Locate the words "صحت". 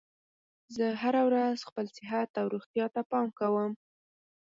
1.97-2.29